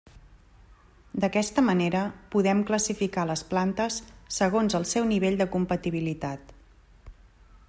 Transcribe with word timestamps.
D’aquesta 1.25 1.63
manera, 1.67 2.01
podem 2.37 2.65
classificar 2.71 3.27
les 3.33 3.45
plantes 3.53 4.01
segons 4.41 4.81
el 4.81 4.91
seu 4.97 5.09
nivell 5.15 5.41
de 5.45 5.51
compatibilitat. 5.59 6.61